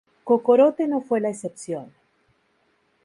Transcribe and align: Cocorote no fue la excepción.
Cocorote 0.23 0.87
no 0.87 1.01
fue 1.01 1.19
la 1.21 1.29
excepción. 1.29 1.93